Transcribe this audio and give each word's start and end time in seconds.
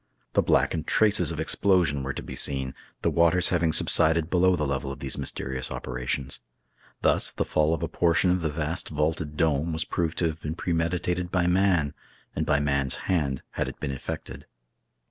The 0.33 0.41
blackened 0.41 0.87
traces 0.87 1.31
of 1.31 1.39
explosion 1.39 2.01
were 2.01 2.11
to 2.11 2.23
be 2.23 2.35
seen, 2.35 2.73
the 3.03 3.11
waters 3.11 3.49
having 3.49 3.71
subsided 3.71 4.31
below 4.31 4.55
the 4.55 4.65
level 4.65 4.91
of 4.91 4.97
these 4.97 5.15
mysterious 5.15 5.69
operations 5.69 6.39
Thus 7.03 7.29
the 7.29 7.45
fall 7.45 7.71
of 7.75 7.83
a 7.83 7.87
portion 7.87 8.31
of 8.31 8.41
the 8.41 8.49
vast 8.49 8.89
vaulted 8.89 9.37
dome 9.37 9.71
was 9.73 9.85
proved 9.85 10.17
to 10.17 10.25
have 10.25 10.41
been 10.41 10.55
premeditated 10.55 11.29
by 11.31 11.45
man, 11.45 11.93
and 12.35 12.47
by 12.47 12.59
man's 12.59 12.95
hand 13.05 13.43
had 13.51 13.67
it 13.67 13.79
been 13.79 13.91
effected. 13.91 14.47